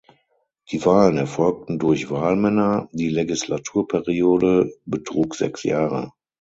[0.71, 6.11] Die Wahlen erfolgten durch Wahlmänner, die Legislaturperiode betrug sechs Jahre.